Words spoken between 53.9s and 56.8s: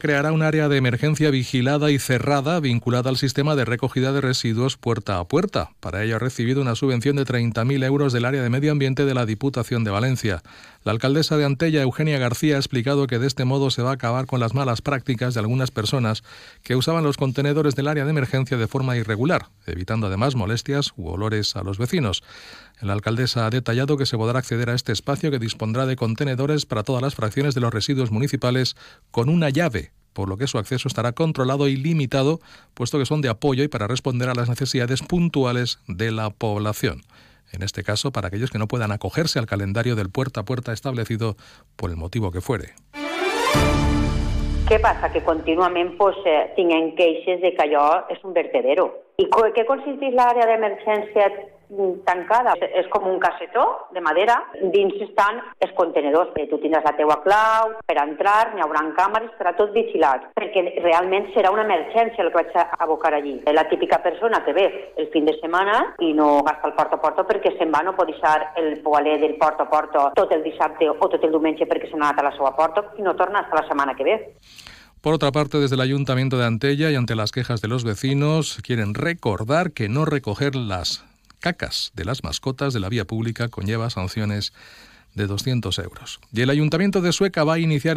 de madera. Dins estan els contenedors. Tu